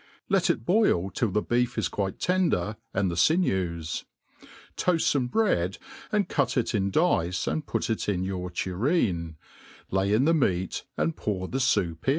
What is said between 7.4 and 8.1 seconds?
and put it,